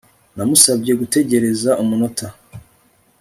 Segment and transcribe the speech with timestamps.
[0.35, 2.25] Namusabye gutegereza umunota